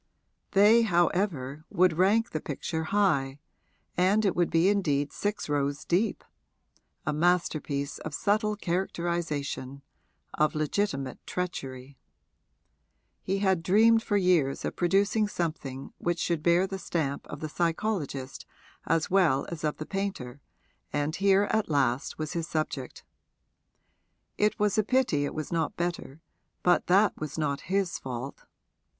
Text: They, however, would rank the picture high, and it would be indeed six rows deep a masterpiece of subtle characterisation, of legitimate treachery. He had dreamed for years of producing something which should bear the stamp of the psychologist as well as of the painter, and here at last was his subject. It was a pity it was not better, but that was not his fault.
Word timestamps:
They, 0.53 0.81
however, 0.81 1.63
would 1.69 1.93
rank 1.95 2.31
the 2.31 2.41
picture 2.41 2.85
high, 2.85 3.39
and 3.95 4.25
it 4.25 4.35
would 4.35 4.49
be 4.49 4.67
indeed 4.67 5.11
six 5.13 5.47
rows 5.47 5.85
deep 5.85 6.23
a 7.05 7.13
masterpiece 7.13 7.99
of 7.99 8.15
subtle 8.15 8.55
characterisation, 8.55 9.83
of 10.33 10.55
legitimate 10.55 11.19
treachery. 11.27 11.99
He 13.21 13.37
had 13.37 13.61
dreamed 13.61 14.01
for 14.01 14.17
years 14.17 14.65
of 14.65 14.75
producing 14.75 15.27
something 15.27 15.93
which 15.99 16.17
should 16.17 16.41
bear 16.41 16.65
the 16.65 16.79
stamp 16.79 17.27
of 17.27 17.39
the 17.39 17.47
psychologist 17.47 18.47
as 18.87 19.11
well 19.11 19.45
as 19.49 19.63
of 19.63 19.77
the 19.77 19.85
painter, 19.85 20.41
and 20.91 21.15
here 21.15 21.43
at 21.51 21.69
last 21.69 22.17
was 22.17 22.33
his 22.33 22.47
subject. 22.47 23.03
It 24.39 24.57
was 24.59 24.79
a 24.79 24.83
pity 24.83 25.25
it 25.25 25.35
was 25.35 25.51
not 25.51 25.77
better, 25.77 26.21
but 26.63 26.87
that 26.87 27.15
was 27.21 27.37
not 27.37 27.61
his 27.69 27.99
fault. 27.99 28.45